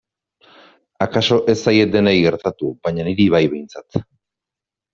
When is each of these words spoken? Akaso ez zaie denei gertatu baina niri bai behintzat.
Akaso 1.05 1.37
ez 1.53 1.55
zaie 1.67 1.85
denei 1.97 2.15
gertatu 2.25 2.73
baina 2.89 3.07
niri 3.09 3.29
bai 3.37 3.45
behintzat. 3.55 4.05